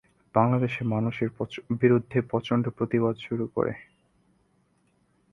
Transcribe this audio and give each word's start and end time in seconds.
বাংলাদেশে 0.35 0.81
মানুষ 0.85 1.15
এর 1.21 1.29
বিরুদ্ধে 1.81 2.17
প্রচণ্ড 2.21 2.65
প্রতিবাদ 2.69 3.15
শুরু 3.17 3.45
করে। 3.47 3.73